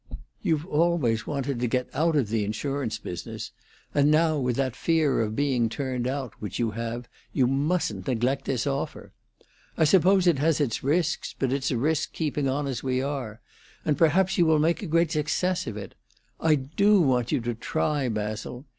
"You've 0.41 0.65
always 0.65 1.27
wanted 1.27 1.59
to 1.59 1.67
get 1.67 1.87
out 1.93 2.15
of 2.15 2.29
the 2.29 2.43
insurance 2.43 2.97
business, 2.97 3.51
and 3.93 4.09
now 4.09 4.39
with 4.39 4.55
that 4.55 4.75
fear 4.75 5.21
of 5.21 5.35
being 5.35 5.69
turned 5.69 6.07
out 6.07 6.33
which 6.41 6.57
you 6.57 6.71
have 6.71 7.07
you 7.33 7.45
mustn't 7.45 8.07
neglect 8.07 8.45
this 8.45 8.65
offer. 8.65 9.13
I 9.77 9.83
suppose 9.83 10.25
it 10.25 10.39
has 10.39 10.59
its 10.59 10.83
risks, 10.83 11.35
but 11.37 11.53
it's 11.53 11.69
a 11.69 11.77
risk 11.77 12.13
keeping 12.13 12.47
on 12.47 12.65
as 12.65 12.81
we 12.81 12.99
are; 12.99 13.41
and 13.85 13.95
perhaps 13.95 14.39
you 14.39 14.47
will 14.47 14.57
make 14.57 14.81
a 14.81 14.87
great 14.87 15.11
success 15.11 15.67
of 15.67 15.77
it. 15.77 15.93
I 16.39 16.55
do 16.55 16.99
want 16.99 17.31
you 17.31 17.39
to 17.41 17.53
try, 17.53 18.09
Basil. 18.09 18.65